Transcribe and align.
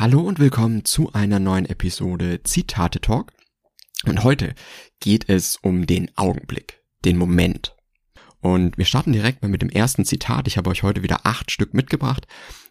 Hallo 0.00 0.20
und 0.22 0.38
willkommen 0.38 0.86
zu 0.86 1.12
einer 1.12 1.38
neuen 1.38 1.66
Episode 1.66 2.42
Zitate 2.42 3.02
Talk. 3.02 3.34
Und 4.06 4.24
heute 4.24 4.54
geht 4.98 5.28
es 5.28 5.56
um 5.56 5.86
den 5.86 6.10
Augenblick, 6.16 6.82
den 7.04 7.18
Moment. 7.18 7.76
Und 8.40 8.78
wir 8.78 8.86
starten 8.86 9.12
direkt 9.12 9.42
mal 9.42 9.50
mit 9.50 9.60
dem 9.60 9.68
ersten 9.68 10.06
Zitat. 10.06 10.48
Ich 10.48 10.56
habe 10.56 10.70
euch 10.70 10.84
heute 10.84 11.02
wieder 11.02 11.26
acht 11.26 11.50
Stück 11.50 11.74
mitgebracht. 11.74 12.26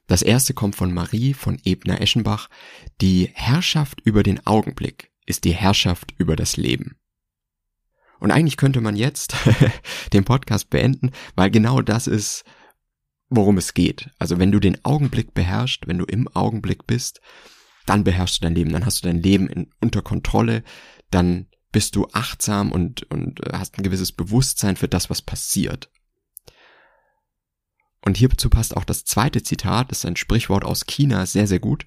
Das 0.07 0.23
erste 0.23 0.55
kommt 0.55 0.75
von 0.75 0.91
Marie 0.91 1.35
von 1.35 1.59
Ebner-Eschenbach. 1.63 2.49
Die 2.99 3.29
Herrschaft 3.31 4.01
über 4.01 4.23
den 4.23 4.43
Augenblick 4.47 5.11
ist 5.27 5.43
die 5.43 5.53
Herrschaft 5.53 6.15
über 6.17 6.35
das 6.35 6.57
Leben. 6.57 6.97
Und 8.19 8.31
eigentlich 8.31 8.57
könnte 8.57 8.81
man 8.81 8.95
jetzt 8.95 9.35
den 10.13 10.25
Podcast 10.25 10.71
beenden, 10.71 11.11
weil 11.35 11.51
genau 11.51 11.83
das 11.83 12.07
ist, 12.07 12.43
worum 13.29 13.57
es 13.57 13.73
geht. 13.73 14.09
Also 14.17 14.39
wenn 14.39 14.51
du 14.51 14.59
den 14.59 14.83
Augenblick 14.83 15.33
beherrschst, 15.33 15.87
wenn 15.87 15.97
du 15.97 16.05
im 16.05 16.27
Augenblick 16.29 16.87
bist, 16.87 17.21
dann 17.85 18.03
beherrschst 18.03 18.41
du 18.41 18.45
dein 18.45 18.55
Leben, 18.55 18.71
dann 18.71 18.85
hast 18.85 19.03
du 19.03 19.07
dein 19.07 19.21
Leben 19.21 19.47
in, 19.47 19.71
unter 19.81 20.01
Kontrolle, 20.01 20.63
dann 21.11 21.47
bist 21.71 21.95
du 21.95 22.07
achtsam 22.13 22.71
und, 22.71 23.03
und 23.11 23.45
äh, 23.45 23.51
hast 23.53 23.77
ein 23.77 23.83
gewisses 23.83 24.11
Bewusstsein 24.11 24.75
für 24.75 24.87
das, 24.87 25.09
was 25.09 25.21
passiert. 25.21 25.91
Und 28.01 28.17
hierzu 28.17 28.49
passt 28.49 28.75
auch 28.75 28.85
das 28.85 29.03
zweite 29.05 29.43
Zitat, 29.43 29.91
das 29.91 29.99
ist 29.99 30.05
ein 30.05 30.15
Sprichwort 30.15 30.63
aus 30.63 30.85
China, 30.85 31.25
sehr, 31.25 31.47
sehr 31.47 31.59
gut. 31.59 31.85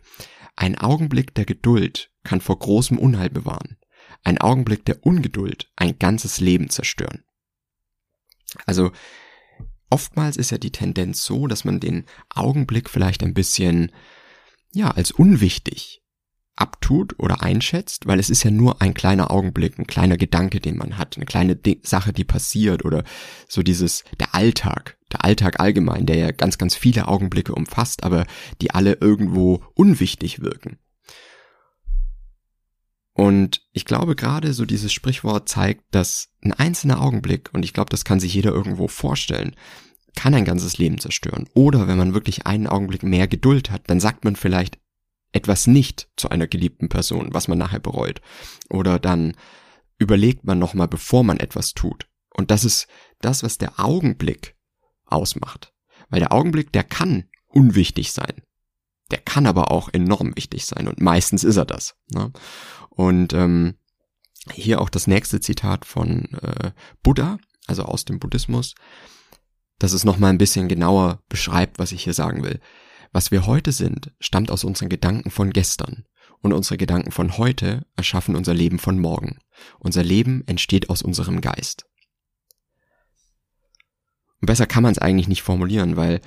Ein 0.57 0.77
Augenblick 0.77 1.35
der 1.35 1.47
Geduld 1.47 2.11
kann 2.23 2.41
vor 2.41 2.59
großem 2.59 2.99
Unheil 2.99 3.31
bewahren. 3.31 3.79
Ein 4.23 4.39
Augenblick 4.39 4.85
der 4.85 5.05
Ungeduld 5.05 5.71
ein 5.75 5.99
ganzes 5.99 6.39
Leben 6.39 6.69
zerstören. 6.69 7.25
Also 8.67 8.93
oftmals 9.93 10.37
ist 10.37 10.51
ja 10.51 10.59
die 10.59 10.73
Tendenz 10.73 11.23
so, 11.23 11.47
dass 11.47 11.65
man 11.65 11.79
den 11.79 12.07
Augenblick 12.35 12.89
vielleicht 12.89 13.23
ein 13.23 13.35
bisschen, 13.35 13.93
ja, 14.73 14.91
als 14.91 15.11
unwichtig 15.13 16.01
abtut 16.57 17.19
oder 17.19 17.43
einschätzt, 17.43 18.07
weil 18.07 18.19
es 18.19 18.31
ist 18.31 18.43
ja 18.43 18.51
nur 18.51 18.81
ein 18.81 18.95
kleiner 18.95 19.31
Augenblick, 19.31 19.79
ein 19.79 19.87
kleiner 19.87 20.17
Gedanke, 20.17 20.61
den 20.61 20.77
man 20.77 20.99
hat, 20.99 21.17
eine 21.17 21.27
kleine 21.27 21.59
Sache, 21.83 22.13
die 22.13 22.25
passiert 22.25 22.85
oder 22.85 23.05
so 23.49 23.63
dieses, 23.63 24.05
der 24.19 24.35
Alltag, 24.35 24.97
der 25.13 25.25
Alltag 25.25 25.61
allgemein, 25.61 26.07
der 26.07 26.17
ja 26.17 26.31
ganz, 26.31 26.59
ganz 26.59 26.75
viele 26.75 27.09
Augenblicke 27.09 27.55
umfasst, 27.55 28.03
aber 28.03 28.27
die 28.61 28.71
alle 28.71 28.99
irgendwo 29.01 29.63
unwichtig 29.75 30.41
wirken. 30.41 30.79
Und 33.15 33.63
ich 33.73 33.85
glaube 33.85 34.17
gerade 34.17 34.53
so 34.55 34.65
dieses 34.65 34.93
Sprichwort 34.93 35.49
zeigt, 35.49 35.85
dass 35.95 36.31
ein 36.43 36.53
einzelner 36.53 37.01
Augenblick, 37.01 37.51
und 37.53 37.65
ich 37.65 37.73
glaube, 37.75 37.91
das 37.91 38.05
kann 38.05 38.21
sich 38.21 38.33
jeder 38.35 38.53
irgendwo 38.53 38.89
vorstellen, 38.89 39.55
kann 40.15 40.35
ein 40.35 40.45
ganzes 40.45 40.79
Leben 40.79 40.99
zerstören. 40.99 41.49
Oder 41.55 41.89
wenn 41.89 41.99
man 41.99 42.15
wirklich 42.15 42.47
einen 42.47 42.67
Augenblick 42.67 43.03
mehr 43.03 43.29
Geduld 43.29 43.71
hat, 43.71 43.89
dann 43.89 44.01
sagt 44.01 44.25
man 44.25 44.37
vielleicht 44.37 44.79
etwas 45.33 45.67
nicht 45.67 46.09
zu 46.17 46.29
einer 46.29 46.47
geliebten 46.47 46.89
Person, 46.89 47.33
was 47.33 47.49
man 47.49 47.59
nachher 47.59 47.81
bereut. 47.81 48.21
Oder 48.69 48.99
dann 48.99 49.35
überlegt 49.99 50.45
man 50.45 50.59
nochmal, 50.59 50.89
bevor 50.89 51.25
man 51.25 51.39
etwas 51.39 51.73
tut. 51.73 52.07
Und 52.35 52.51
das 52.51 52.65
ist 52.65 52.87
das, 53.21 53.43
was 53.43 53.59
der 53.59 53.79
Augenblick 53.79 54.57
ausmacht. 55.07 55.73
Weil 56.09 56.21
der 56.21 56.33
Augenblick, 56.33 56.73
der 56.73 56.85
kann 56.85 57.25
unwichtig 57.49 58.13
sein. 58.13 58.43
Der 59.13 59.21
kann 59.21 59.47
aber 59.47 59.71
auch 59.71 59.91
enorm 59.93 60.35
wichtig 60.35 60.65
sein 60.67 60.89
und 60.89 61.01
meistens 61.01 61.45
ist 61.45 61.57
er 61.57 61.67
das. 61.67 61.95
Ne? 62.11 62.33
Und 62.89 63.33
ähm, 63.35 63.75
hier 64.51 64.81
auch 64.81 64.89
das 64.89 65.07
nächste 65.07 65.39
Zitat 65.41 65.85
von 65.85 66.25
äh, 66.43 66.73
Buddha, 67.03 67.39
also 67.67 67.85
aus 67.85 68.05
dem 68.05 68.19
Buddhismus, 68.19 68.75
das 69.79 69.93
es 69.93 70.05
nochmal 70.05 70.31
ein 70.31 70.39
bisschen 70.39 70.69
genauer 70.69 71.23
beschreibt, 71.29 71.79
was 71.79 71.93
ich 71.93 72.03
hier 72.03 72.15
sagen 72.15 72.43
will. 72.43 72.59
Was 73.13 73.31
wir 73.31 73.47
heute 73.47 73.73
sind, 73.73 74.13
stammt 74.19 74.51
aus 74.51 74.65
unseren 74.65 74.89
Gedanken 74.89 75.31
von 75.31 75.51
gestern. 75.51 76.05
Und 76.41 76.53
unsere 76.53 76.77
Gedanken 76.77 77.13
von 77.13 77.37
heute 77.39 77.87
erschaffen 77.95 78.35
unser 78.35 78.55
Leben 78.55 78.79
von 78.81 78.99
morgen. 78.99 79.39
Unser 79.79 80.03
Leben 80.03 80.43
entsteht 80.47 80.91
aus 80.91 81.03
unserem 81.03 81.41
Geist. 81.41 81.85
Und 84.41 84.47
besser 84.47 84.67
kann 84.67 84.83
man 84.83 84.93
es 84.93 84.99
eigentlich 84.99 85.29
nicht 85.29 85.43
formulieren, 85.43 85.97
weil 85.97 86.21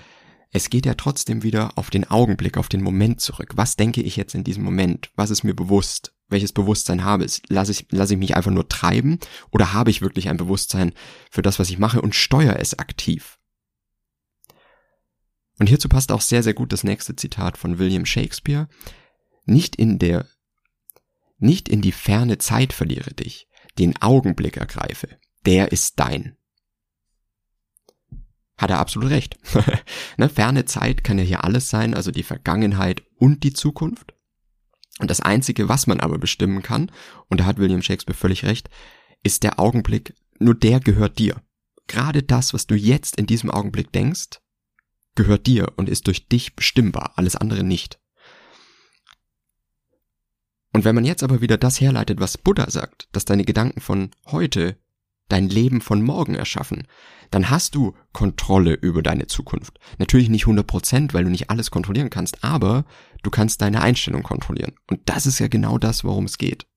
es 0.51 0.69
geht 0.69 0.85
ja 0.85 0.94
trotzdem 0.94 1.44
wieder 1.44 1.78
auf 1.78 1.89
den 1.89 2.09
Augenblick, 2.09 2.57
auf 2.57 2.69
den 2.69 2.81
Moment 2.81 3.22
zurück. 3.22 3.53
Was 3.56 3.75
denke 3.75 4.01
ich 4.01 4.16
jetzt 4.16 4.35
in 4.35 4.44
diesem 4.44 4.63
Moment? 4.63 5.11
Was 5.16 5.29
ist 5.29 5.44
mir 5.44 5.56
bewusst? 5.56 6.13
Welches 6.28 6.53
Bewusstsein 6.53 7.03
habe 7.03 7.25
ich? 7.25 7.41
Lasse 7.50 7.72
ich, 7.72 7.88
lasse 7.91 8.13
ich 8.13 8.19
mich 8.19 8.35
einfach 8.35 8.51
nur 8.51 8.67
treiben 8.67 9.19
oder 9.51 9.73
habe 9.73 9.91
ich 9.91 10.01
wirklich 10.01 10.29
ein 10.29 10.38
Bewusstsein 10.38 10.94
für 11.29 11.41
das, 11.41 11.59
was 11.59 11.69
ich 11.69 11.78
mache 11.78 12.01
und 12.01 12.16
steuere 12.16 12.59
es 12.59 12.79
aktiv? 12.79 13.38
Und 15.59 15.67
hierzu 15.67 15.88
passt 15.88 16.11
auch 16.11 16.22
sehr, 16.22 16.44
sehr 16.44 16.53
gut 16.53 16.73
das 16.73 16.83
nächste 16.83 17.16
Zitat 17.16 17.57
von 17.57 17.77
William 17.77 18.06
Shakespeare. 18.06 18.67
Nicht 19.45 19.75
in 19.75 20.00
der, 20.00 20.27
nicht 21.38 21.69
in 21.69 21.81
die 21.81 21.91
ferne 21.91 22.38
Zeit 22.39 22.73
verliere 22.73 23.13
dich, 23.13 23.47
den 23.77 24.01
Augenblick 24.01 24.57
ergreife, 24.57 25.09
der 25.45 25.72
ist 25.72 26.00
dein. 26.00 26.38
Hat 28.58 28.70
er 28.70 28.80
absolut 28.80 29.10
recht. 29.10 29.38
ne, 30.18 30.30
ferne 30.30 30.66
Zeit 30.66 31.04
kann 31.04 31.18
ja 31.18 31.24
hier 31.24 31.44
alles 31.44 31.70
sein, 31.70 31.94
also 31.94 32.12
die 32.12 32.24
Vergangenheit 32.24 33.04
und 33.18 33.44
die 33.44 33.54
Zukunft. 33.54 34.14
Und 35.00 35.12
das 35.12 35.20
Einzige, 35.20 35.68
was 35.68 35.88
man 35.88 36.00
aber 36.00 36.18
bestimmen 36.18 36.62
kann, 36.62 36.92
und 37.28 37.42
da 37.42 37.46
hat 37.46 37.58
William 37.58 37.82
Shakespeare 37.82 38.18
völlig 38.18 38.46
recht, 38.46 38.70
ist 39.24 39.44
der 39.44 39.60
Augenblick, 39.60 40.14
nur 40.40 40.56
der 40.56 40.80
gehört 40.80 41.20
dir. 41.20 41.42
Gerade 41.88 42.24
das, 42.24 42.54
was 42.54 42.66
du 42.66 42.76
jetzt 42.76 43.18
in 43.18 43.26
diesem 43.26 43.52
Augenblick 43.52 43.92
denkst, 43.92 44.40
gehört 45.16 45.48
dir 45.48 45.74
und 45.76 45.90
ist 45.90 46.08
durch 46.08 46.28
dich 46.28 46.56
bestimmbar, 46.56 47.14
alles 47.16 47.36
andere 47.36 47.64
nicht. 47.64 48.00
Und 50.74 50.84
wenn 50.84 50.96
man 50.96 51.06
jetzt 51.06 51.24
aber 51.24 51.42
wieder 51.42 51.58
das 51.58 51.80
herleitet, 51.80 52.20
was 52.20 52.38
Buddha 52.38 52.70
sagt, 52.70 53.08
dass 53.14 53.24
deine 53.24 53.46
Gedanken 53.46 53.80
von 53.80 54.12
heute 54.26 54.78
dein 55.28 55.50
Leben 55.50 55.81
von 55.81 56.02
morgen 56.02 56.36
erschaffen, 56.36 56.88
dann 57.31 57.50
hast 57.50 57.75
du 57.75 57.96
Kontrolle 58.13 58.74
über 58.74 59.02
deine 59.02 59.28
Zukunft. 59.28 59.80
Natürlich 59.97 60.30
nicht 60.30 60.44
100 60.44 60.66
Prozent, 60.66 61.13
weil 61.13 61.24
du 61.24 61.31
nicht 61.31 61.50
alles 61.50 61.72
kontrollieren 61.72 62.09
kannst, 62.09 62.44
aber 62.44 62.86
du 63.24 63.31
kannst 63.31 63.62
deine 63.62 63.81
Einstellung 63.81 64.24
kontrollieren. 64.24 64.75
Und 64.90 65.02
das 65.06 65.25
ist 65.25 65.40
ja 65.40 65.47
genau 65.47 65.78
das, 65.78 66.03
worum 66.03 66.25
es 66.25 66.38
geht. 66.38 66.68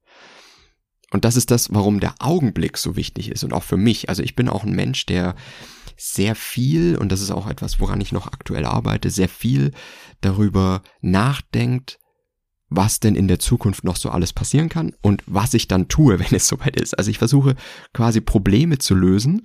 Und 1.11 1.25
das 1.25 1.37
ist 1.37 1.51
das, 1.51 1.73
warum 1.73 2.01
der 2.01 2.15
Augenblick 2.19 2.77
so 2.77 2.97
wichtig 2.97 3.31
ist 3.31 3.45
und 3.45 3.53
auch 3.53 3.63
für 3.63 3.77
mich. 3.77 4.09
Also 4.09 4.23
ich 4.23 4.37
bin 4.37 4.49
auch 4.49 4.65
ein 4.65 4.73
Mensch, 4.75 5.07
der 5.07 5.35
sehr 5.97 6.35
viel, 6.35 6.97
und 6.97 7.11
das 7.11 7.21
ist 7.21 7.31
auch 7.31 7.49
etwas, 7.49 7.81
woran 7.81 8.01
ich 8.01 8.13
noch 8.13 8.27
aktuell 8.27 8.65
arbeite, 8.65 9.11
sehr 9.11 9.29
viel 9.29 9.73
darüber 10.21 10.83
nachdenkt, 11.01 11.99
was 12.71 13.01
denn 13.01 13.15
in 13.15 13.29
der 13.29 13.39
Zukunft 13.39 13.85
noch 13.85 13.97
so 13.97 14.11
alles 14.11 14.33
passieren 14.33 14.69
kann 14.69 14.95
und 15.01 15.23
was 15.27 15.55
ich 15.55 15.69
dann 15.69 15.89
tue, 15.89 16.19
wenn 16.21 16.35
es 16.35 16.49
soweit 16.49 16.81
ist. 16.81 16.97
Also 16.99 17.11
ich 17.11 17.19
versuche 17.19 17.55
quasi 17.93 18.21
Probleme 18.21 18.79
zu 18.79 18.95
lösen 18.95 19.43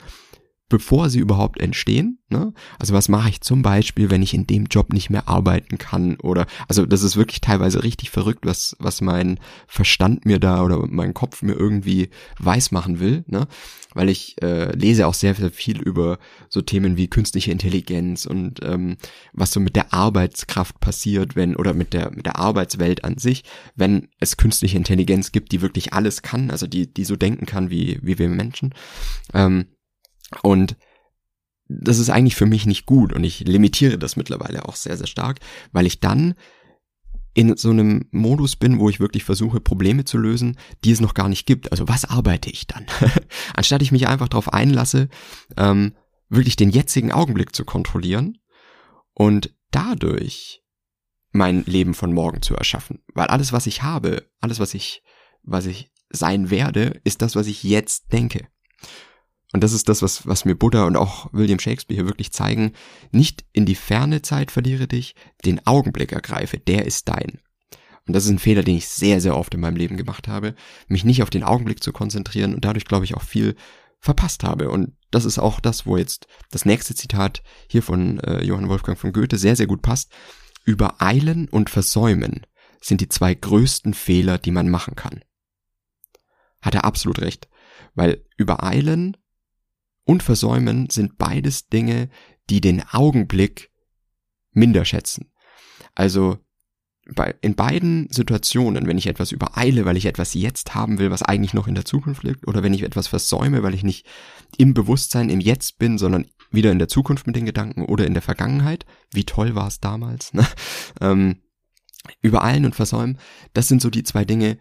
bevor 0.70 1.10
sie 1.10 1.20
überhaupt 1.20 1.60
entstehen. 1.60 2.20
Ne? 2.30 2.54
Also 2.80 2.94
was 2.94 3.10
mache 3.10 3.30
ich 3.30 3.42
zum 3.42 3.62
Beispiel, 3.62 4.10
wenn 4.10 4.24
ich 4.24 4.34
in 4.34 4.48
dem 4.48 4.66
Job 4.66 4.92
nicht 4.92 5.10
mehr 5.10 5.28
arbeiten 5.28 5.78
kann 5.78 6.16
oder 6.16 6.48
also 6.68 6.86
das 6.86 7.04
ist 7.04 7.16
wirklich 7.16 7.42
teilweise 7.42 7.84
richtig 7.84 8.10
verrückt, 8.10 8.46
was 8.46 8.76
was 8.80 9.02
mein 9.02 9.40
Verstand 9.68 10.26
mir 10.26 10.40
da 10.40 10.64
oder 10.64 10.86
mein 10.88 11.14
Kopf 11.14 11.44
mir 11.44 11.54
irgendwie 11.54 12.10
weiß 12.40 12.72
machen 12.72 13.00
will, 13.00 13.24
ne? 13.28 13.48
Weil 13.94 14.10
ich 14.10 14.42
äh, 14.42 14.76
lese 14.76 15.06
auch 15.06 15.14
sehr, 15.14 15.36
sehr 15.36 15.52
viel 15.52 15.80
über 15.80 16.18
so 16.50 16.62
Themen 16.62 16.98
wie 16.98 17.08
künstliche 17.08 17.52
Intelligenz 17.52 18.26
und 18.26 18.62
ähm, 18.64 18.98
was 19.34 19.52
so 19.52 19.60
mit 19.60 19.76
der 19.76 19.94
Arbeitskraft 19.94 20.80
passiert, 20.80 21.36
wenn 21.36 21.56
oder 21.56 21.76
mit 21.76 21.94
der 21.94 22.10
mit 22.10 22.26
der 22.26 22.40
Arbeitswelt 22.40 23.04
an 23.04 23.20
sich, 23.20 23.44
wenn 23.76 24.08
es 24.20 24.38
künstliche 24.38 24.78
Intelligenz 24.78 25.32
gibt, 25.32 25.52
die 25.52 25.62
wirklich 25.62 25.94
alles 25.94 26.24
kann, 26.24 26.50
also 26.50 26.66
die 26.66 26.92
die 26.92 27.06
so 27.06 27.16
denken 27.16 27.46
kann 27.46 27.70
wie 27.70 28.00
wie 28.02 28.18
wir 28.18 28.30
Menschen. 28.30 28.74
Ähm, 29.36 29.68
und 30.42 30.78
das 31.68 32.00
ist 32.00 32.10
eigentlich 32.10 32.36
für 32.36 32.46
mich 32.46 32.66
nicht 32.66 32.86
gut 32.86 33.14
und 33.14 33.24
ich 33.24 33.42
limitiere 33.42 33.98
das 33.98 34.16
mittlerweile 34.16 34.66
auch 34.66 34.76
sehr, 34.76 34.98
sehr 34.98 35.08
stark, 35.08 35.40
weil 35.72 35.86
ich 35.86 36.00
dann 36.00 36.36
in 37.34 37.58
so 37.58 37.72
einem 37.72 38.08
Modus 38.12 38.56
bin, 38.56 38.80
wo 38.80 38.90
ich 38.90 39.00
wirklich 39.00 39.24
versuche, 39.24 39.60
Probleme 39.60 40.06
zu 40.06 40.18
lösen, 40.18 40.58
die 40.84 40.92
es 40.92 41.02
noch 41.02 41.16
gar 41.16 41.30
nicht 41.30 41.48
gibt. 41.48 41.72
Also 41.72 41.88
was 41.88 42.06
arbeite 42.06 42.50
ich 42.50 42.68
dann? 42.68 42.86
Anstatt 43.56 43.82
ich 43.82 43.92
mich 43.92 44.08
einfach 44.08 44.28
darauf 44.28 44.54
einlasse, 44.54 45.10
ähm, 45.58 45.94
wirklich 46.30 46.56
den 46.56 46.70
jetzigen 46.70 47.12
Augenblick 47.12 47.56
zu 47.56 47.66
kontrollieren 47.66 48.38
und 49.14 49.54
dadurch 49.72 50.64
mein 51.32 51.64
Leben 51.66 51.96
von 51.96 52.14
morgen 52.14 52.44
zu 52.44 52.56
erschaffen. 52.56 53.00
Weil 53.14 53.28
alles, 53.28 53.52
was 53.52 53.66
ich 53.66 53.82
habe, 53.82 54.30
alles, 54.40 54.60
was 54.60 54.76
ich, 54.76 55.04
was 55.42 55.66
ich 55.66 55.92
sein 56.10 56.52
werde, 56.52 57.02
ist 57.04 57.24
das, 57.24 57.36
was 57.36 57.48
ich 57.48 57.64
jetzt 57.64 58.14
denke. 58.14 58.48
Und 59.54 59.64
das 59.64 59.72
ist 59.72 59.88
das, 59.88 60.02
was, 60.02 60.28
was 60.28 60.46
mir 60.46 60.56
Buddha 60.56 60.86
und 60.86 60.98
auch 60.98 61.32
William 61.32 61.60
Shakespeare 61.60 62.02
hier 62.02 62.08
wirklich 62.08 62.34
zeigen. 62.34 62.74
Nicht 63.12 63.46
in 63.54 63.66
die 63.66 63.76
ferne 63.76 64.24
Zeit 64.24 64.52
verliere 64.52 64.88
dich, 64.88 65.16
den 65.46 65.66
Augenblick 65.66 66.12
ergreife, 66.12 66.58
der 66.58 66.86
ist 66.86 67.08
dein. 67.08 67.40
Und 68.06 68.14
das 68.16 68.26
ist 68.26 68.32
ein 68.32 68.40
Fehler, 68.40 68.64
den 68.64 68.78
ich 68.78 68.88
sehr, 68.88 69.22
sehr 69.22 69.38
oft 69.38 69.54
in 69.54 69.62
meinem 69.62 69.78
Leben 69.78 69.96
gemacht 69.96 70.28
habe, 70.28 70.56
mich 70.88 71.06
nicht 71.06 71.22
auf 71.22 71.30
den 71.30 71.44
Augenblick 71.44 71.82
zu 71.84 71.94
konzentrieren 71.94 72.54
und 72.54 72.66
dadurch, 72.66 72.86
glaube 72.86 73.06
ich, 73.06 73.16
auch 73.16 73.22
viel 73.22 73.56
verpasst 74.00 74.44
habe. 74.44 74.70
Und 74.70 74.98
das 75.12 75.24
ist 75.24 75.38
auch 75.38 75.60
das, 75.60 75.86
wo 75.86 75.98
jetzt 75.98 76.28
das 76.50 76.66
nächste 76.66 76.96
Zitat 76.96 77.44
hier 77.70 77.84
von 77.84 78.20
äh, 78.22 78.44
Johann 78.44 78.68
Wolfgang 78.68 78.98
von 78.98 79.14
Goethe 79.14 79.38
sehr, 79.38 79.56
sehr 79.56 79.68
gut 79.68 79.84
passt. 79.84 80.12
Übereilen 80.66 81.48
und 81.48 81.70
versäumen 81.70 82.46
sind 82.82 83.02
die 83.02 83.08
zwei 83.08 83.34
größten 83.34 83.94
Fehler, 83.94 84.38
die 84.38 84.52
man 84.52 84.70
machen 84.70 84.96
kann. 84.96 85.24
Hat 86.62 86.76
er 86.76 86.86
absolut 86.86 87.22
recht. 87.22 87.48
Weil 87.96 88.26
übereilen 88.36 89.16
und 90.06 90.24
versäumen 90.24 90.90
sind 90.90 91.18
beides 91.18 91.68
Dinge, 91.68 92.10
die 92.50 92.62
den 92.62 92.84
Augenblick 92.92 93.72
minder 94.52 94.86
schätzen. 94.86 95.32
Also 95.96 96.38
bei, 97.14 97.36
in 97.42 97.56
beiden 97.56 98.08
Situationen, 98.10 98.88
wenn 98.88 98.98
ich 98.98 99.08
etwas 99.08 99.32
übereile, 99.32 99.86
weil 99.86 99.98
ich 99.98 100.06
etwas 100.06 100.34
jetzt 100.34 100.74
haben 100.74 101.00
will, 101.00 101.12
was 101.12 101.24
eigentlich 101.24 101.54
noch 101.54 101.68
in 101.68 101.76
der 101.76 101.86
Zukunft 101.86 102.24
liegt, 102.24 102.48
oder 102.48 102.64
wenn 102.64 102.74
ich 102.74 102.84
etwas 102.84 103.08
versäume, 103.08 103.62
weil 103.64 103.74
ich 103.74 103.84
nicht 103.84 104.06
im 104.58 104.74
Bewusstsein 104.74 105.30
im 105.30 105.42
Jetzt 105.42 105.80
bin, 105.80 105.98
sondern 105.98 106.28
wieder 106.52 106.72
in 106.72 106.80
der 106.80 106.88
Zukunft 106.88 107.28
mit 107.28 107.36
den 107.36 107.46
Gedanken 107.46 107.86
oder 107.86 108.06
in 108.06 108.14
der 108.14 108.22
Vergangenheit, 108.22 108.86
wie 109.12 109.26
toll 109.26 109.56
war 109.56 109.68
es 109.68 109.80
damals, 109.80 110.34
ne? 110.34 110.48
ähm, 111.02 111.42
übereilen 112.22 112.66
und 112.66 112.76
versäumen, 112.76 113.18
das 113.54 113.68
sind 113.68 113.82
so 113.82 113.90
die 113.90 114.04
zwei 114.04 114.26
Dinge, 114.26 114.58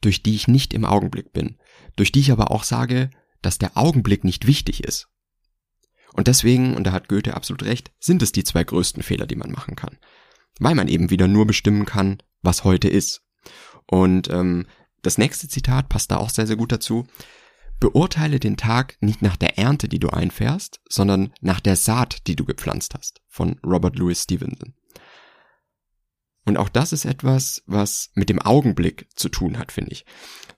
durch 0.00 0.22
die 0.22 0.34
ich 0.34 0.48
nicht 0.48 0.74
im 0.74 0.84
Augenblick 0.84 1.32
bin, 1.32 1.58
durch 1.96 2.12
die 2.12 2.20
ich 2.20 2.32
aber 2.32 2.50
auch 2.50 2.64
sage, 2.64 3.10
dass 3.42 3.58
der 3.58 3.76
Augenblick 3.76 4.24
nicht 4.24 4.46
wichtig 4.46 4.84
ist. 4.84 5.08
Und 6.14 6.28
deswegen, 6.28 6.76
und 6.76 6.84
da 6.84 6.92
hat 6.92 7.08
Goethe 7.08 7.34
absolut 7.34 7.62
recht, 7.62 7.92
sind 7.98 8.22
es 8.22 8.32
die 8.32 8.44
zwei 8.44 8.64
größten 8.64 9.02
Fehler, 9.02 9.26
die 9.26 9.36
man 9.36 9.50
machen 9.50 9.76
kann 9.76 9.98
weil 10.60 10.74
man 10.74 10.88
eben 10.88 11.10
wieder 11.10 11.28
nur 11.28 11.46
bestimmen 11.46 11.84
kann, 11.84 12.18
was 12.42 12.64
heute 12.64 12.88
ist. 12.88 13.22
Und 13.86 14.30
ähm, 14.30 14.66
das 15.02 15.18
nächste 15.18 15.48
Zitat 15.48 15.88
passt 15.88 16.10
da 16.10 16.16
auch 16.16 16.30
sehr, 16.30 16.46
sehr 16.46 16.56
gut 16.56 16.72
dazu. 16.72 17.06
Beurteile 17.80 18.38
den 18.38 18.56
Tag 18.56 18.96
nicht 19.00 19.22
nach 19.22 19.36
der 19.36 19.58
Ernte, 19.58 19.88
die 19.88 19.98
du 19.98 20.08
einfährst, 20.08 20.80
sondern 20.88 21.32
nach 21.40 21.58
der 21.58 21.76
Saat, 21.76 22.26
die 22.28 22.36
du 22.36 22.44
gepflanzt 22.44 22.94
hast, 22.94 23.20
von 23.28 23.58
Robert 23.66 23.98
Louis 23.98 24.22
Stevenson. 24.22 24.74
Und 26.44 26.56
auch 26.56 26.68
das 26.68 26.92
ist 26.92 27.04
etwas, 27.04 27.62
was 27.66 28.10
mit 28.14 28.28
dem 28.28 28.40
Augenblick 28.40 29.06
zu 29.14 29.28
tun 29.28 29.58
hat, 29.58 29.72
finde 29.72 29.92
ich. 29.92 30.04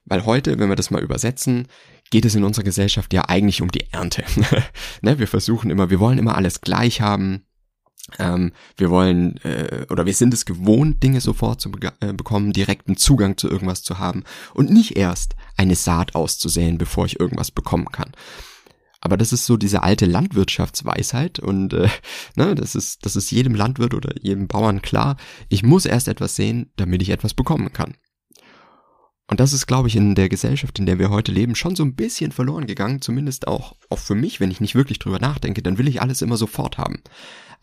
Weil 0.05 0.25
heute, 0.25 0.59
wenn 0.59 0.69
wir 0.69 0.75
das 0.75 0.91
mal 0.91 1.03
übersetzen, 1.03 1.67
geht 2.11 2.25
es 2.25 2.35
in 2.35 2.43
unserer 2.43 2.63
Gesellschaft 2.63 3.13
ja 3.13 3.25
eigentlich 3.27 3.61
um 3.61 3.71
die 3.71 3.91
Ernte. 3.91 4.23
ne, 5.01 5.19
wir 5.19 5.27
versuchen 5.27 5.69
immer, 5.69 5.89
wir 5.89 5.99
wollen 5.99 6.17
immer 6.17 6.35
alles 6.35 6.61
gleich 6.61 7.01
haben. 7.01 7.45
Ähm, 8.19 8.51
wir 8.77 8.91
wollen 8.91 9.37
äh, 9.37 9.87
oder 9.89 10.05
wir 10.05 10.13
sind 10.13 10.33
es 10.33 10.45
gewohnt, 10.45 11.01
Dinge 11.01 11.21
sofort 11.21 11.59
zu 11.59 11.71
be 11.71 11.91
äh, 12.01 12.13
bekommen, 12.13 12.53
direkten 12.53 12.97
Zugang 12.97 13.35
zu 13.37 13.49
irgendwas 13.49 13.81
zu 13.81 13.97
haben 13.97 14.23
und 14.53 14.69
nicht 14.69 14.95
erst 14.95 15.35
eine 15.57 15.75
Saat 15.75 16.13
auszusäen, 16.13 16.77
bevor 16.77 17.07
ich 17.07 17.19
irgendwas 17.19 17.49
bekommen 17.49 17.87
kann. 17.91 18.11
Aber 19.05 19.17
das 19.17 19.31
ist 19.31 19.45
so 19.45 19.55
diese 19.55 19.83
alte 19.83 20.05
Landwirtschaftsweisheit 20.05 21.39
und 21.39 21.73
äh, 21.73 21.87
ne, 22.35 22.55
das 22.55 22.75
ist 22.75 23.05
das 23.05 23.15
ist 23.15 23.31
jedem 23.31 23.55
Landwirt 23.55 23.93
oder 23.93 24.13
jedem 24.21 24.47
Bauern 24.47 24.81
klar. 24.81 25.15
Ich 25.47 25.63
muss 25.63 25.85
erst 25.85 26.07
etwas 26.07 26.35
sehen, 26.35 26.71
damit 26.75 27.01
ich 27.01 27.09
etwas 27.09 27.33
bekommen 27.33 27.71
kann. 27.71 27.95
Und 29.27 29.39
das 29.39 29.53
ist, 29.53 29.65
glaube 29.65 29.87
ich, 29.87 29.95
in 29.95 30.13
der 30.13 30.29
Gesellschaft, 30.29 30.77
in 30.77 30.85
der 30.85 30.99
wir 30.99 31.09
heute 31.09 31.31
leben, 31.31 31.55
schon 31.55 31.75
so 31.75 31.83
ein 31.83 31.95
bisschen 31.95 32.31
verloren 32.31 32.67
gegangen, 32.67 33.01
zumindest 33.01 33.47
auch, 33.47 33.75
auch 33.89 33.97
für 33.97 34.13
mich, 34.13 34.39
wenn 34.39 34.51
ich 34.51 34.61
nicht 34.61 34.75
wirklich 34.75 34.99
drüber 34.99 35.17
nachdenke, 35.17 35.63
dann 35.63 35.79
will 35.79 35.87
ich 35.87 35.99
alles 35.99 36.21
immer 36.21 36.37
sofort 36.37 36.77
haben 36.77 37.01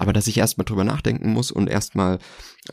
aber 0.03 0.13
dass 0.13 0.27
ich 0.27 0.39
erstmal 0.39 0.65
drüber 0.65 0.83
nachdenken 0.83 1.33
muss 1.33 1.53
und 1.53 1.69
erstmal 1.69 2.19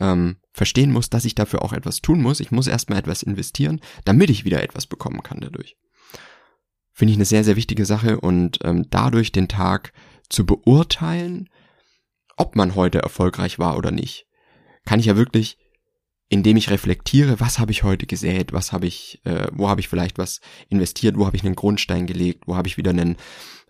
ähm, 0.00 0.36
verstehen 0.52 0.90
muss, 0.90 1.10
dass 1.10 1.24
ich 1.24 1.36
dafür 1.36 1.62
auch 1.62 1.72
etwas 1.72 2.00
tun 2.00 2.20
muss. 2.20 2.40
Ich 2.40 2.50
muss 2.50 2.66
erstmal 2.66 2.98
etwas 2.98 3.22
investieren, 3.22 3.80
damit 4.04 4.30
ich 4.30 4.44
wieder 4.44 4.62
etwas 4.64 4.86
bekommen 4.86 5.22
kann 5.22 5.38
dadurch. 5.40 5.76
Finde 7.00 7.12
ich 7.12 7.16
eine 7.16 7.24
sehr, 7.24 7.44
sehr 7.44 7.56
wichtige 7.56 7.86
Sache 7.86 8.20
und 8.20 8.58
ähm, 8.62 8.84
dadurch 8.90 9.32
den 9.32 9.48
Tag 9.48 9.94
zu 10.28 10.44
beurteilen, 10.44 11.48
ob 12.36 12.56
man 12.56 12.74
heute 12.74 12.98
erfolgreich 12.98 13.58
war 13.58 13.78
oder 13.78 13.90
nicht, 13.90 14.26
kann 14.84 15.00
ich 15.00 15.06
ja 15.06 15.16
wirklich 15.16 15.56
indem 16.28 16.58
ich 16.58 16.68
reflektiere, 16.68 17.40
was 17.40 17.58
habe 17.58 17.72
ich 17.72 17.84
heute 17.84 18.06
gesät, 18.06 18.52
was 18.52 18.72
habe 18.72 18.86
ich, 18.86 19.22
äh, 19.24 19.46
wo 19.50 19.70
habe 19.70 19.80
ich 19.80 19.88
vielleicht 19.88 20.18
was 20.18 20.42
investiert, 20.68 21.16
wo 21.16 21.24
habe 21.24 21.36
ich 21.38 21.42
einen 21.42 21.56
Grundstein 21.56 22.06
gelegt, 22.06 22.44
wo 22.46 22.54
habe 22.54 22.68
ich 22.68 22.76
wieder 22.76 22.90
einen, 22.90 23.16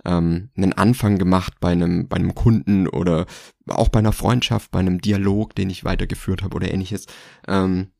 ähm, 0.04 0.50
einen 0.56 0.72
Anfang 0.72 1.16
gemacht 1.16 1.54
bei 1.60 1.70
einem, 1.70 2.08
bei 2.08 2.16
einem 2.16 2.34
Kunden 2.34 2.88
oder 2.88 3.26
auch 3.68 3.90
bei 3.90 4.00
einer 4.00 4.12
Freundschaft, 4.12 4.72
bei 4.72 4.80
einem 4.80 5.00
Dialog, 5.00 5.54
den 5.54 5.70
ich 5.70 5.84
weitergeführt 5.84 6.42
habe 6.42 6.56
oder 6.56 6.68
ähnliches. 6.68 7.06
Ähm, 7.46 7.92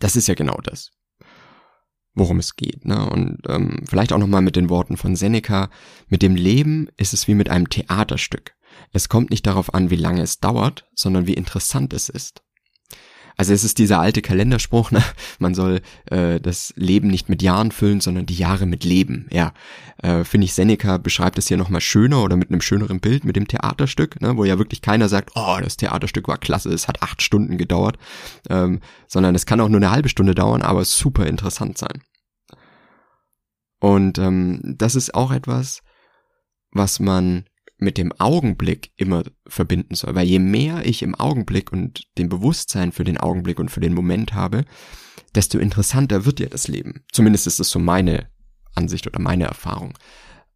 das 0.00 0.16
ist 0.16 0.26
ja 0.26 0.34
genau 0.34 0.58
das, 0.64 0.90
worum 2.16 2.40
es 2.40 2.56
geht. 2.56 2.84
Ne? 2.84 3.08
Und 3.08 3.38
ähm, 3.48 3.84
vielleicht 3.88 4.12
auch 4.12 4.18
nochmal 4.18 4.42
mit 4.42 4.56
den 4.56 4.68
Worten 4.68 4.96
von 4.96 5.14
Seneca, 5.14 5.70
mit 6.08 6.22
dem 6.22 6.34
Leben 6.34 6.88
ist 6.96 7.12
es 7.14 7.28
wie 7.28 7.34
mit 7.34 7.48
einem 7.48 7.68
Theaterstück. 7.68 8.54
Es 8.92 9.08
kommt 9.08 9.30
nicht 9.30 9.46
darauf 9.46 9.72
an, 9.74 9.90
wie 9.90 9.96
lange 9.96 10.22
es 10.22 10.40
dauert, 10.40 10.88
sondern 10.94 11.26
wie 11.26 11.34
interessant 11.34 11.92
es 11.92 12.08
ist. 12.08 12.42
Also 13.38 13.52
es 13.52 13.64
ist 13.64 13.78
dieser 13.78 14.00
alte 14.00 14.22
Kalenderspruch, 14.22 14.90
ne? 14.90 15.02
man 15.38 15.54
soll 15.54 15.82
äh, 16.06 16.40
das 16.40 16.72
Leben 16.76 17.08
nicht 17.08 17.28
mit 17.28 17.42
Jahren 17.42 17.70
füllen, 17.70 18.00
sondern 18.00 18.24
die 18.24 18.34
Jahre 18.34 18.64
mit 18.64 18.82
Leben. 18.82 19.28
Ja, 19.30 19.52
äh, 20.02 20.24
finde 20.24 20.46
ich, 20.46 20.54
Seneca 20.54 20.96
beschreibt 20.96 21.36
es 21.38 21.48
hier 21.48 21.58
nochmal 21.58 21.82
schöner 21.82 22.22
oder 22.22 22.36
mit 22.36 22.50
einem 22.50 22.62
schöneren 22.62 23.00
Bild, 23.00 23.24
mit 23.24 23.36
dem 23.36 23.46
Theaterstück, 23.46 24.20
ne? 24.22 24.36
wo 24.36 24.44
ja 24.44 24.58
wirklich 24.58 24.80
keiner 24.80 25.08
sagt, 25.08 25.32
oh, 25.34 25.58
das 25.62 25.76
Theaterstück 25.76 26.28
war 26.28 26.38
klasse, 26.38 26.72
es 26.72 26.88
hat 26.88 27.02
acht 27.02 27.20
Stunden 27.20 27.58
gedauert, 27.58 27.98
ähm, 28.48 28.80
sondern 29.06 29.34
es 29.34 29.44
kann 29.44 29.60
auch 29.60 29.68
nur 29.68 29.80
eine 29.80 29.90
halbe 29.90 30.08
Stunde 30.08 30.34
dauern, 30.34 30.62
aber 30.62 30.84
super 30.84 31.26
interessant 31.26 31.76
sein. 31.76 32.02
Und 33.80 34.18
ähm, 34.18 34.60
das 34.78 34.94
ist 34.94 35.14
auch 35.14 35.30
etwas, 35.30 35.82
was 36.70 37.00
man 37.00 37.44
mit 37.78 37.98
dem 37.98 38.12
Augenblick 38.12 38.90
immer 38.96 39.24
verbinden 39.46 39.94
soll. 39.94 40.14
Weil 40.14 40.26
je 40.26 40.38
mehr 40.38 40.86
ich 40.86 41.02
im 41.02 41.14
Augenblick 41.14 41.72
und 41.72 42.04
dem 42.18 42.28
Bewusstsein 42.28 42.92
für 42.92 43.04
den 43.04 43.18
Augenblick 43.18 43.58
und 43.58 43.70
für 43.70 43.80
den 43.80 43.94
Moment 43.94 44.32
habe, 44.32 44.64
desto 45.34 45.58
interessanter 45.58 46.24
wird 46.24 46.40
ja 46.40 46.46
das 46.46 46.68
Leben. 46.68 47.04
Zumindest 47.12 47.46
ist 47.46 47.60
das 47.60 47.70
so 47.70 47.78
meine 47.78 48.28
Ansicht 48.74 49.06
oder 49.06 49.20
meine 49.20 49.44
Erfahrung. 49.44 49.98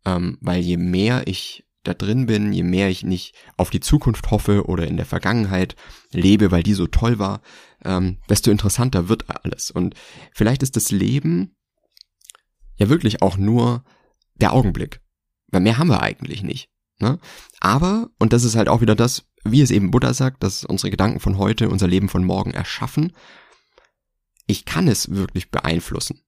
Ähm, 0.06 0.38
weil 0.40 0.60
je 0.60 0.78
mehr 0.78 1.26
ich 1.26 1.66
da 1.82 1.94
drin 1.94 2.26
bin, 2.26 2.52
je 2.52 2.62
mehr 2.62 2.88
ich 2.88 3.04
nicht 3.04 3.34
auf 3.56 3.70
die 3.70 3.80
Zukunft 3.80 4.30
hoffe 4.30 4.66
oder 4.66 4.86
in 4.86 4.96
der 4.96 5.06
Vergangenheit 5.06 5.76
lebe, 6.12 6.50
weil 6.50 6.62
die 6.62 6.74
so 6.74 6.86
toll 6.86 7.18
war, 7.18 7.40
ähm, 7.84 8.18
desto 8.28 8.50
interessanter 8.50 9.08
wird 9.08 9.24
alles. 9.28 9.70
Und 9.70 9.94
vielleicht 10.32 10.62
ist 10.62 10.76
das 10.76 10.90
Leben 10.90 11.56
ja 12.76 12.88
wirklich 12.88 13.22
auch 13.22 13.36
nur 13.36 13.84
der 14.34 14.52
Augenblick. 14.52 15.00
Weil 15.48 15.62
mehr 15.62 15.78
haben 15.78 15.88
wir 15.88 16.02
eigentlich 16.02 16.42
nicht. 16.42 16.70
Ne? 17.00 17.18
Aber, 17.60 18.10
und 18.18 18.32
das 18.32 18.44
ist 18.44 18.56
halt 18.56 18.68
auch 18.68 18.80
wieder 18.80 18.94
das, 18.94 19.24
wie 19.44 19.62
es 19.62 19.70
eben 19.70 19.90
Buddha 19.90 20.14
sagt, 20.14 20.42
dass 20.42 20.64
unsere 20.64 20.90
Gedanken 20.90 21.20
von 21.20 21.38
heute 21.38 21.68
unser 21.68 21.88
Leben 21.88 22.08
von 22.08 22.24
morgen 22.24 22.52
erschaffen. 22.52 23.12
Ich 24.46 24.64
kann 24.64 24.88
es 24.88 25.10
wirklich 25.10 25.50
beeinflussen. 25.50 26.22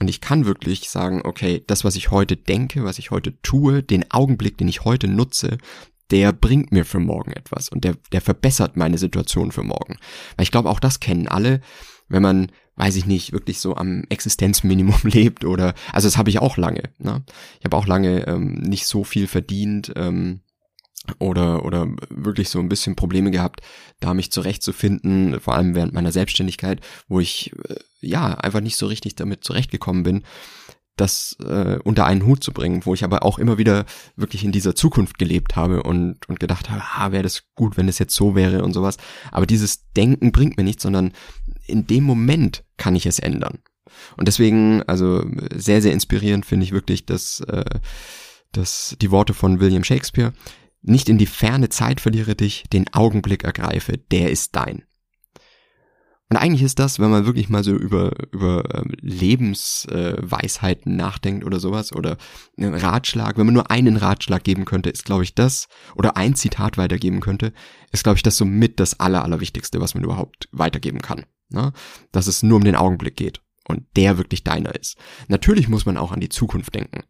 Und 0.00 0.08
ich 0.08 0.20
kann 0.20 0.44
wirklich 0.44 0.90
sagen, 0.90 1.22
okay, 1.24 1.62
das, 1.66 1.84
was 1.84 1.96
ich 1.96 2.10
heute 2.10 2.36
denke, 2.36 2.84
was 2.84 2.98
ich 2.98 3.10
heute 3.10 3.40
tue, 3.42 3.82
den 3.82 4.10
Augenblick, 4.10 4.56
den 4.58 4.68
ich 4.68 4.84
heute 4.84 5.08
nutze, 5.08 5.58
der 6.10 6.32
bringt 6.32 6.72
mir 6.72 6.84
für 6.84 7.00
morgen 7.00 7.32
etwas 7.32 7.68
und 7.68 7.84
der, 7.84 7.96
der 8.12 8.20
verbessert 8.20 8.76
meine 8.76 8.98
Situation 8.98 9.52
für 9.52 9.62
morgen. 9.62 9.96
Weil 10.36 10.44
ich 10.44 10.50
glaube, 10.50 10.70
auch 10.70 10.80
das 10.80 11.00
kennen 11.00 11.28
alle, 11.28 11.60
wenn 12.08 12.22
man 12.22 12.52
weiß 12.78 12.94
ich 12.96 13.06
nicht, 13.06 13.32
wirklich 13.32 13.58
so 13.58 13.76
am 13.76 14.04
Existenzminimum 14.08 15.00
lebt 15.02 15.44
oder, 15.44 15.74
also 15.92 16.06
das 16.06 16.16
habe 16.16 16.30
ich 16.30 16.38
auch 16.38 16.56
lange. 16.56 16.84
Ne? 16.98 17.22
Ich 17.58 17.64
habe 17.64 17.76
auch 17.76 17.86
lange 17.86 18.26
ähm, 18.26 18.54
nicht 18.54 18.86
so 18.86 19.04
viel 19.04 19.26
verdient 19.26 19.92
ähm, 19.96 20.40
oder 21.18 21.64
oder 21.64 21.88
wirklich 22.10 22.50
so 22.50 22.58
ein 22.58 22.68
bisschen 22.68 22.94
Probleme 22.94 23.30
gehabt, 23.30 23.60
da 23.98 24.14
mich 24.14 24.30
zurechtzufinden, 24.30 25.40
vor 25.40 25.54
allem 25.54 25.74
während 25.74 25.92
meiner 25.92 26.12
Selbstständigkeit, 26.12 26.80
wo 27.08 27.18
ich 27.18 27.52
äh, 27.68 27.76
ja 28.00 28.34
einfach 28.34 28.60
nicht 28.60 28.76
so 28.76 28.86
richtig 28.86 29.16
damit 29.16 29.42
zurechtgekommen 29.44 30.02
bin 30.02 30.22
das 31.00 31.36
äh, 31.44 31.78
unter 31.84 32.06
einen 32.06 32.26
Hut 32.26 32.42
zu 32.42 32.52
bringen, 32.52 32.84
wo 32.84 32.94
ich 32.94 33.04
aber 33.04 33.22
auch 33.22 33.38
immer 33.38 33.58
wieder 33.58 33.86
wirklich 34.16 34.44
in 34.44 34.52
dieser 34.52 34.74
Zukunft 34.74 35.18
gelebt 35.18 35.56
habe 35.56 35.82
und, 35.82 36.28
und 36.28 36.40
gedacht 36.40 36.70
habe, 36.70 36.82
ah, 36.96 37.12
wäre 37.12 37.22
das 37.22 37.44
gut, 37.54 37.76
wenn 37.76 37.88
es 37.88 37.98
jetzt 37.98 38.14
so 38.14 38.34
wäre 38.34 38.62
und 38.62 38.72
sowas. 38.72 38.96
Aber 39.30 39.46
dieses 39.46 39.90
Denken 39.92 40.32
bringt 40.32 40.56
mir 40.56 40.64
nichts, 40.64 40.82
sondern 40.82 41.12
in 41.68 41.86
dem 41.86 42.04
Moment 42.04 42.64
kann 42.76 42.96
ich 42.96 43.06
es 43.06 43.18
ändern. 43.18 43.58
Und 44.16 44.28
deswegen, 44.28 44.82
also 44.82 45.24
sehr, 45.54 45.82
sehr 45.82 45.92
inspirierend 45.92 46.46
finde 46.46 46.64
ich 46.64 46.72
wirklich, 46.72 47.06
dass, 47.06 47.40
äh, 47.40 47.64
dass 48.52 48.96
die 49.00 49.10
Worte 49.10 49.34
von 49.34 49.60
William 49.60 49.84
Shakespeare, 49.84 50.32
nicht 50.82 51.08
in 51.08 51.18
die 51.18 51.26
ferne 51.26 51.68
Zeit 51.68 52.00
verliere 52.00 52.34
dich, 52.34 52.64
den 52.72 52.92
Augenblick 52.92 53.44
ergreife, 53.44 53.98
der 53.98 54.30
ist 54.30 54.54
dein. 54.56 54.84
Und 56.30 56.36
eigentlich 56.36 56.62
ist 56.62 56.78
das, 56.78 57.00
wenn 57.00 57.10
man 57.10 57.24
wirklich 57.24 57.48
mal 57.48 57.64
so 57.64 57.72
über, 57.72 58.12
über 58.32 58.62
ähm, 58.74 58.92
Lebensweisheiten 59.00 60.94
nachdenkt 60.94 61.42
oder 61.42 61.58
sowas 61.58 61.94
oder 61.94 62.18
einen 62.58 62.74
Ratschlag, 62.74 63.38
wenn 63.38 63.46
man 63.46 63.54
nur 63.54 63.70
einen 63.70 63.96
Ratschlag 63.96 64.44
geben 64.44 64.66
könnte, 64.66 64.90
ist 64.90 65.06
glaube 65.06 65.24
ich 65.24 65.34
das, 65.34 65.68
oder 65.94 66.18
ein 66.18 66.34
Zitat 66.34 66.76
weitergeben 66.76 67.20
könnte, 67.20 67.54
ist 67.92 68.04
glaube 68.04 68.16
ich 68.16 68.22
das 68.22 68.36
somit 68.36 68.78
das 68.78 69.00
Aller, 69.00 69.24
Allerwichtigste, 69.24 69.80
was 69.80 69.94
man 69.94 70.04
überhaupt 70.04 70.50
weitergeben 70.52 71.00
kann. 71.00 71.24
Ne? 71.50 71.72
Dass 72.12 72.26
es 72.26 72.42
nur 72.42 72.56
um 72.56 72.64
den 72.64 72.76
Augenblick 72.76 73.16
geht 73.16 73.40
und 73.66 73.86
der 73.96 74.18
wirklich 74.18 74.44
deiner 74.44 74.74
ist. 74.74 74.96
Natürlich 75.28 75.68
muss 75.68 75.86
man 75.86 75.96
auch 75.96 76.12
an 76.12 76.20
die 76.20 76.28
Zukunft 76.28 76.74
denken. 76.74 77.04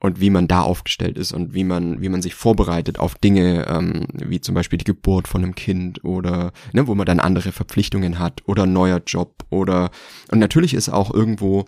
und 0.00 0.20
wie 0.20 0.30
man 0.30 0.48
da 0.48 0.62
aufgestellt 0.62 1.16
ist 1.16 1.32
und 1.32 1.54
wie 1.54 1.62
man 1.62 2.02
wie 2.02 2.08
man 2.08 2.22
sich 2.22 2.34
vorbereitet 2.34 2.98
auf 2.98 3.14
Dinge 3.14 3.66
ähm, 3.68 4.08
wie 4.14 4.40
zum 4.40 4.54
Beispiel 4.54 4.78
die 4.78 4.84
Geburt 4.84 5.28
von 5.28 5.44
einem 5.44 5.54
Kind 5.54 6.04
oder 6.04 6.52
ne, 6.72 6.88
wo 6.88 6.94
man 6.96 7.06
dann 7.06 7.20
andere 7.20 7.52
Verpflichtungen 7.52 8.18
hat 8.18 8.42
oder 8.46 8.66
neuer 8.66 9.00
Job 9.06 9.44
oder 9.50 9.90
und 10.32 10.40
natürlich 10.40 10.74
ist 10.74 10.88
auch 10.88 11.14
irgendwo 11.14 11.66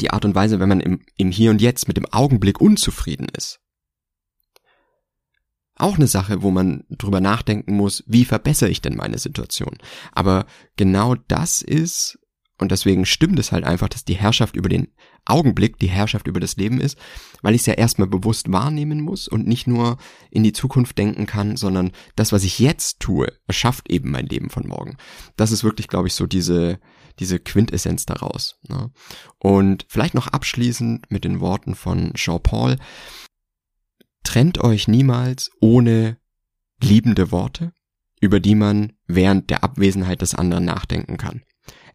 die 0.00 0.10
Art 0.10 0.24
und 0.24 0.34
Weise, 0.34 0.60
wenn 0.60 0.68
man 0.68 0.80
im, 0.80 1.00
im 1.16 1.30
Hier 1.30 1.50
und 1.50 1.60
Jetzt 1.60 1.88
mit 1.88 1.96
dem 1.96 2.06
Augenblick 2.06 2.60
unzufrieden 2.60 3.26
ist. 3.36 3.60
Auch 5.80 5.96
eine 5.96 6.06
Sache, 6.06 6.42
wo 6.42 6.50
man 6.50 6.84
drüber 6.90 7.20
nachdenken 7.20 7.76
muss, 7.76 8.04
wie 8.06 8.24
verbessere 8.24 8.70
ich 8.70 8.82
denn 8.82 8.96
meine 8.96 9.18
Situation. 9.18 9.78
Aber 10.12 10.46
genau 10.76 11.14
das 11.14 11.62
ist 11.62 12.18
und 12.60 12.70
deswegen 12.70 13.06
stimmt 13.06 13.38
es 13.38 13.52
halt 13.52 13.64
einfach, 13.64 13.88
dass 13.88 14.04
die 14.04 14.16
Herrschaft 14.16 14.54
über 14.54 14.68
den 14.68 14.88
Augenblick 15.24 15.78
die 15.78 15.88
Herrschaft 15.88 16.26
über 16.26 16.40
das 16.40 16.56
Leben 16.56 16.80
ist, 16.80 16.98
weil 17.40 17.54
ich 17.54 17.62
es 17.62 17.66
ja 17.66 17.74
erstmal 17.74 18.08
bewusst 18.08 18.52
wahrnehmen 18.52 19.00
muss 19.00 19.28
und 19.28 19.46
nicht 19.46 19.66
nur 19.66 19.96
in 20.30 20.42
die 20.42 20.52
Zukunft 20.52 20.98
denken 20.98 21.24
kann, 21.24 21.56
sondern 21.56 21.92
das, 22.16 22.32
was 22.32 22.44
ich 22.44 22.58
jetzt 22.58 23.00
tue, 23.00 23.32
erschafft 23.46 23.90
eben 23.90 24.10
mein 24.10 24.26
Leben 24.26 24.50
von 24.50 24.68
morgen. 24.68 24.98
Das 25.36 25.52
ist 25.52 25.64
wirklich, 25.64 25.88
glaube 25.88 26.08
ich, 26.08 26.14
so 26.14 26.26
diese, 26.26 26.80
diese 27.18 27.38
Quintessenz 27.38 28.04
daraus. 28.04 28.58
Ne? 28.68 28.90
Und 29.38 29.86
vielleicht 29.88 30.14
noch 30.14 30.28
abschließend 30.28 31.10
mit 31.10 31.24
den 31.24 31.40
Worten 31.40 31.74
von 31.74 32.12
Jean-Paul. 32.12 32.76
Trennt 34.24 34.58
euch 34.62 34.88
niemals 34.88 35.50
ohne 35.60 36.18
liebende 36.82 37.32
Worte, 37.32 37.72
über 38.20 38.40
die 38.40 38.54
man 38.54 38.92
während 39.06 39.50
der 39.50 39.64
Abwesenheit 39.64 40.22
des 40.22 40.34
anderen 40.34 40.64
nachdenken 40.64 41.16
kann. 41.16 41.42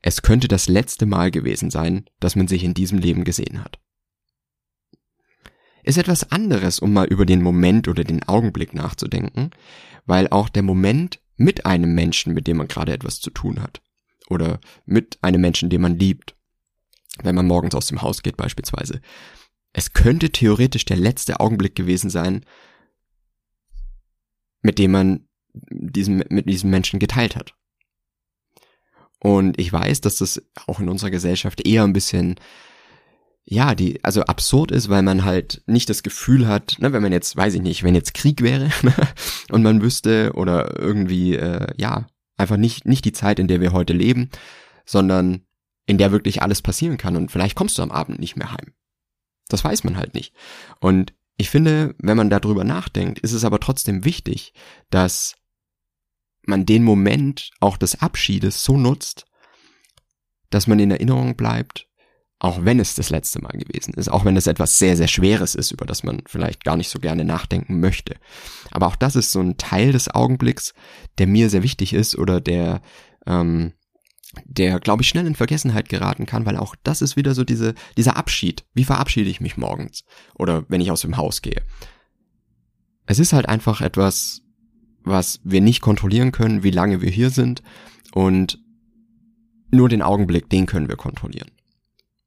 Es 0.01 0.21
könnte 0.21 0.47
das 0.47 0.67
letzte 0.67 1.05
Mal 1.05 1.31
gewesen 1.31 1.71
sein, 1.71 2.05
dass 2.19 2.35
man 2.35 2.47
sich 2.47 2.63
in 2.63 2.73
diesem 2.73 2.99
Leben 2.99 3.23
gesehen 3.23 3.63
hat. 3.63 3.79
Ist 5.83 5.97
etwas 5.97 6.31
anderes, 6.31 6.79
um 6.79 6.93
mal 6.93 7.07
über 7.07 7.25
den 7.25 7.43
Moment 7.43 7.87
oder 7.87 8.03
den 8.03 8.23
Augenblick 8.23 8.73
nachzudenken, 8.73 9.51
weil 10.05 10.27
auch 10.29 10.49
der 10.49 10.63
Moment 10.63 11.19
mit 11.37 11.65
einem 11.65 11.93
Menschen, 11.93 12.33
mit 12.33 12.47
dem 12.47 12.57
man 12.57 12.67
gerade 12.67 12.93
etwas 12.93 13.19
zu 13.19 13.29
tun 13.29 13.61
hat, 13.61 13.81
oder 14.29 14.59
mit 14.85 15.19
einem 15.21 15.41
Menschen, 15.41 15.69
den 15.69 15.81
man 15.81 15.99
liebt, 15.99 16.35
wenn 17.21 17.35
man 17.35 17.47
morgens 17.47 17.75
aus 17.75 17.87
dem 17.87 18.01
Haus 18.01 18.23
geht 18.23 18.37
beispielsweise. 18.37 19.01
Es 19.77 19.91
könnte 19.91 20.29
theoretisch 20.29 20.85
der 20.85 20.95
letzte 20.95 21.41
Augenblick 21.41 21.75
gewesen 21.75 22.09
sein, 22.09 22.45
mit 24.61 24.79
dem 24.79 24.91
man 24.91 25.27
diesen, 25.53 26.23
mit 26.29 26.47
diesem 26.47 26.69
Menschen 26.69 26.97
geteilt 26.97 27.35
hat. 27.35 27.53
Und 29.19 29.59
ich 29.59 29.71
weiß, 29.73 29.99
dass 29.99 30.15
das 30.15 30.41
auch 30.65 30.79
in 30.79 30.87
unserer 30.87 31.09
Gesellschaft 31.09 31.67
eher 31.67 31.83
ein 31.83 31.91
bisschen 31.91 32.35
ja, 33.43 33.75
die, 33.75 34.01
also 34.01 34.23
absurd 34.23 34.71
ist, 34.71 34.87
weil 34.87 35.03
man 35.03 35.25
halt 35.25 35.61
nicht 35.67 35.89
das 35.89 36.03
Gefühl 36.03 36.47
hat, 36.47 36.77
ne, 36.79 36.93
wenn 36.93 37.03
man 37.03 37.11
jetzt, 37.11 37.35
weiß 37.35 37.53
ich 37.55 37.61
nicht, 37.61 37.83
wenn 37.83 37.95
jetzt 37.95 38.13
Krieg 38.13 38.41
wäre 38.41 38.71
und 39.51 39.61
man 39.61 39.81
wüsste 39.81 40.31
oder 40.35 40.79
irgendwie, 40.79 41.35
äh, 41.35 41.67
ja, 41.77 42.07
einfach 42.37 42.57
nicht, 42.57 42.85
nicht 42.85 43.03
die 43.03 43.11
Zeit, 43.11 43.39
in 43.39 43.49
der 43.49 43.59
wir 43.59 43.73
heute 43.73 43.93
leben, 43.93 44.29
sondern 44.85 45.41
in 45.85 45.97
der 45.97 46.13
wirklich 46.13 46.41
alles 46.41 46.61
passieren 46.61 46.97
kann 46.97 47.17
und 47.17 47.29
vielleicht 47.29 47.55
kommst 47.55 47.77
du 47.77 47.83
am 47.83 47.91
Abend 47.91 48.19
nicht 48.19 48.37
mehr 48.37 48.53
heim. 48.53 48.73
Das 49.49 49.63
weiß 49.63 49.83
man 49.83 49.97
halt 49.97 50.13
nicht. 50.13 50.33
Und 50.79 51.13
ich 51.37 51.49
finde, 51.49 51.95
wenn 51.99 52.17
man 52.17 52.29
darüber 52.29 52.63
nachdenkt, 52.63 53.19
ist 53.19 53.33
es 53.33 53.43
aber 53.43 53.59
trotzdem 53.59 54.05
wichtig, 54.05 54.53
dass 54.89 55.35
man 56.43 56.65
den 56.65 56.83
Moment 56.83 57.51
auch 57.59 57.77
des 57.77 58.01
Abschiedes 58.01 58.63
so 58.63 58.77
nutzt, 58.77 59.25
dass 60.49 60.67
man 60.67 60.79
in 60.79 60.91
Erinnerung 60.91 61.35
bleibt, 61.35 61.87
auch 62.39 62.63
wenn 62.63 62.79
es 62.79 62.95
das 62.95 63.09
letzte 63.09 63.41
Mal 63.41 63.57
gewesen 63.57 63.93
ist, 63.95 64.09
auch 64.09 64.25
wenn 64.25 64.37
es 64.37 64.47
etwas 64.47 64.77
sehr, 64.77 64.95
sehr 64.95 65.07
Schweres 65.07 65.55
ist, 65.55 65.71
über 65.71 65.85
das 65.85 66.03
man 66.03 66.21
vielleicht 66.27 66.63
gar 66.63 66.77
nicht 66.77 66.89
so 66.89 66.99
gerne 66.99 67.25
nachdenken 67.25 67.79
möchte. 67.79 68.15
Aber 68.71 68.87
auch 68.87 68.95
das 68.95 69.15
ist 69.15 69.31
so 69.31 69.39
ein 69.41 69.57
Teil 69.57 69.91
des 69.91 70.13
Augenblicks, 70.13 70.73
der 71.17 71.27
mir 71.27 71.49
sehr 71.49 71.63
wichtig 71.63 71.93
ist 71.93 72.17
oder 72.17 72.41
der, 72.41 72.81
ähm, 73.25 73.73
der, 74.45 74.79
glaube 74.79 75.03
ich, 75.03 75.09
schnell 75.09 75.25
in 75.27 75.35
Vergessenheit 75.35 75.89
geraten 75.89 76.25
kann, 76.25 76.45
weil 76.45 76.57
auch 76.57 76.75
das 76.83 77.01
ist 77.01 77.15
wieder 77.15 77.33
so 77.33 77.43
diese, 77.43 77.73
dieser 77.97 78.17
Abschied. 78.17 78.65
Wie 78.73 78.83
verabschiede 78.83 79.29
ich 79.29 79.41
mich 79.41 79.57
morgens? 79.57 80.03
Oder 80.35 80.65
wenn 80.67 80.81
ich 80.81 80.91
aus 80.91 81.01
dem 81.01 81.17
Haus 81.17 81.41
gehe? 81.41 81.61
Es 83.05 83.19
ist 83.19 83.33
halt 83.33 83.47
einfach 83.47 83.81
etwas, 83.81 84.41
was 85.03 85.39
wir 85.43 85.61
nicht 85.61 85.81
kontrollieren 85.81 86.31
können, 86.31 86.63
wie 86.63 86.71
lange 86.71 87.01
wir 87.01 87.09
hier 87.09 87.29
sind 87.29 87.61
und 88.13 88.59
nur 89.71 89.89
den 89.89 90.01
Augenblick, 90.01 90.49
den 90.49 90.65
können 90.65 90.87
wir 90.87 90.95
kontrollieren. 90.95 91.51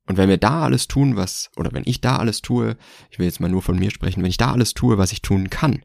Und 0.07 0.17
wenn 0.17 0.29
wir 0.29 0.39
da 0.39 0.63
alles 0.63 0.89
tun, 0.89 1.17
was, 1.17 1.51
oder 1.57 1.73
wenn 1.73 1.83
ich 1.85 2.01
da 2.01 2.17
alles 2.17 2.41
tue, 2.41 2.77
ich 3.11 3.19
will 3.19 3.27
jetzt 3.27 3.41
mal 3.41 3.51
nur 3.51 3.63
von 3.63 3.79
mir 3.79 3.91
sprechen, 3.91 4.23
wenn 4.23 4.31
ich 4.31 4.39
da 4.39 4.53
alles 4.53 4.73
tue, 4.73 4.97
was 4.97 5.13
ich 5.13 5.21
tun 5.21 5.51
kann, 5.51 5.85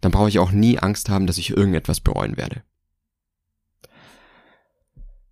dann 0.00 0.10
brauche 0.10 0.28
ich 0.28 0.38
auch 0.38 0.50
nie 0.50 0.78
Angst 0.78 1.08
haben, 1.10 1.26
dass 1.26 1.38
ich 1.38 1.50
irgendetwas 1.50 2.00
bereuen 2.00 2.36
werde. 2.36 2.62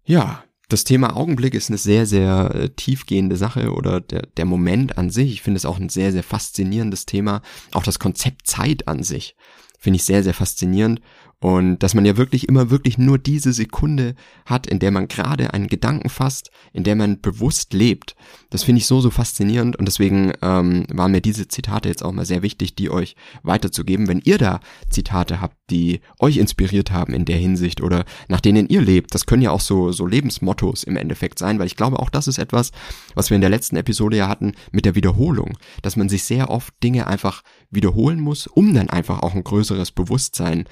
Ja, 0.09 0.43
das 0.71 0.85
Thema 0.85 1.15
Augenblick 1.17 1.53
ist 1.53 1.69
eine 1.69 1.77
sehr, 1.77 2.07
sehr 2.07 2.55
äh, 2.55 2.71
tiefgehende 2.71 3.37
Sache 3.37 3.73
oder 3.75 4.01
der, 4.01 4.23
der 4.23 4.47
Moment 4.47 4.97
an 4.97 5.11
sich. 5.11 5.33
Ich 5.33 5.43
finde 5.43 5.59
es 5.59 5.67
auch 5.67 5.79
ein 5.79 5.91
sehr, 5.91 6.13
sehr 6.13 6.23
faszinierendes 6.23 7.05
Thema. 7.05 7.43
Auch 7.73 7.83
das 7.83 7.99
Konzept 7.99 8.47
Zeit 8.47 8.89
an 8.89 9.03
sich 9.03 9.37
finde 9.79 9.99
ich 9.99 10.05
sehr, 10.05 10.25
sehr 10.25 10.33
faszinierend. 10.33 11.03
Und 11.41 11.79
dass 11.85 11.95
man 11.95 12.05
ja 12.05 12.17
wirklich 12.17 12.49
immer 12.49 12.71
wirklich 12.71 12.99
nur 12.99 13.17
diese 13.17 13.53
Sekunde 13.53 14.17
hat, 14.45 14.67
in 14.67 14.81
der 14.81 14.91
man 14.91 15.07
gerade 15.07 15.55
einen 15.55 15.69
Gedanken 15.69 16.09
fasst, 16.09 16.51
in 16.73 16.83
der 16.83 16.97
man 16.97 17.21
bewusst 17.21 17.73
lebt. 17.73 18.17
Das 18.51 18.65
finde 18.65 18.81
ich 18.81 18.87
so, 18.87 19.01
so 19.01 19.11
faszinierend 19.11 19.77
und 19.77 19.87
deswegen 19.87 20.33
ähm, 20.43 20.85
waren 20.91 21.13
mir 21.13 21.21
diese 21.21 21.47
Zitate 21.47 21.89
jetzt 21.89 22.03
auch 22.03 22.11
mal 22.11 22.27
sehr 22.27 22.43
wichtig, 22.43 22.75
die 22.75 22.91
euch 22.91 23.15
weiterzugeben. 23.45 24.09
Wenn 24.09 24.21
ihr 24.25 24.37
da 24.37 24.59
Zitate 24.91 25.41
habt, 25.41 25.57
die 25.71 26.01
euch 26.19 26.39
inspiriert 26.39 26.91
haben 26.91 27.15
in 27.15 27.25
der 27.25 27.37
Hinsicht 27.37 27.83
oder 27.83 28.05
nach 28.27 28.41
denen 28.41 28.69
ihr 28.69 28.81
lebt, 28.81 29.15
das 29.15 29.27
können 29.27 29.43
ja 29.43 29.53
auch 29.53 29.61
so, 29.61 29.93
so 29.93 30.07
Lebensmottos 30.07 30.83
im 30.83 30.97
Endeffekt 30.97 31.39
sein, 31.39 31.61
weil 31.61 31.67
ich 31.67 31.77
glaube 31.77 32.01
auch 32.01 32.11
das 32.11 32.27
ist 32.27 32.39
etwas, 32.39 32.73
was 33.15 33.31
wir 33.31 33.37
in 33.37 33.43
der 33.43 33.51
letzten 33.51 33.77
Episode 33.77 34.17
ja 34.17 34.29
hatten 34.29 34.55
mit 34.73 34.87
der 34.87 34.97
Wiederholung, 34.97 35.57
dass 35.83 35.95
man 35.95 36.09
sich 36.09 36.25
sehr 36.25 36.51
oft 36.51 36.75
Dinge 36.83 37.07
einfach 37.07 37.45
wiederholen 37.71 38.19
muss, 38.19 38.49
um 38.49 38.75
dann 38.75 38.91
einfach 38.91 39.21
auch 39.21 39.35
ein 39.35 39.45
größeres 39.45 39.93
Bewusstsein 39.93 40.65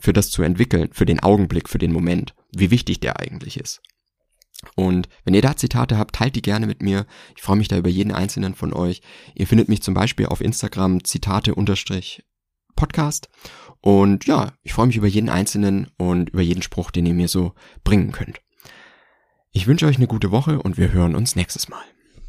für 0.00 0.12
das 0.12 0.30
zu 0.30 0.42
entwickeln, 0.42 0.90
für 0.92 1.06
den 1.06 1.20
Augenblick, 1.20 1.68
für 1.68 1.78
den 1.78 1.92
Moment, 1.92 2.34
wie 2.52 2.70
wichtig 2.70 3.00
der 3.00 3.20
eigentlich 3.20 3.58
ist. 3.58 3.80
Und 4.74 5.08
wenn 5.24 5.34
ihr 5.34 5.42
da 5.42 5.56
Zitate 5.56 5.96
habt, 5.96 6.16
teilt 6.16 6.36
die 6.36 6.42
gerne 6.42 6.66
mit 6.66 6.82
mir. 6.82 7.06
Ich 7.36 7.42
freue 7.42 7.56
mich 7.56 7.68
da 7.68 7.78
über 7.78 7.88
jeden 7.88 8.12
einzelnen 8.12 8.54
von 8.54 8.72
euch. 8.72 9.00
Ihr 9.34 9.46
findet 9.46 9.68
mich 9.68 9.82
zum 9.82 9.94
Beispiel 9.94 10.26
auf 10.26 10.40
Instagram 10.40 11.04
Zitate 11.04 11.54
unterstrich 11.54 12.22
Podcast. 12.76 13.28
Und 13.80 14.26
ja, 14.26 14.52
ich 14.62 14.72
freue 14.72 14.86
mich 14.86 14.96
über 14.96 15.06
jeden 15.06 15.28
einzelnen 15.28 15.90
und 15.96 16.30
über 16.30 16.42
jeden 16.42 16.62
Spruch, 16.62 16.90
den 16.90 17.06
ihr 17.06 17.14
mir 17.14 17.28
so 17.28 17.54
bringen 17.84 18.12
könnt. 18.12 18.40
Ich 19.52 19.66
wünsche 19.66 19.86
euch 19.86 19.96
eine 19.96 20.06
gute 20.06 20.30
Woche 20.30 20.62
und 20.62 20.76
wir 20.76 20.92
hören 20.92 21.16
uns 21.16 21.36
nächstes 21.36 21.68
Mal. 21.68 21.82